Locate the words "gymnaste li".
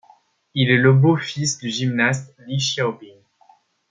1.69-2.57